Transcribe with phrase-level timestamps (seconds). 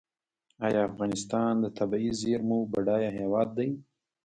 [0.65, 3.69] آیا افغانستان د طبیعي زیرمو بډایه هیواد دی؟